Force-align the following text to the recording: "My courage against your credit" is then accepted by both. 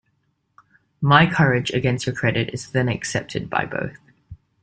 "My 0.99 1.31
courage 1.31 1.69
against 1.69 2.07
your 2.07 2.15
credit" 2.15 2.49
is 2.55 2.71
then 2.71 2.89
accepted 2.89 3.51
by 3.51 3.65
both. 3.67 3.99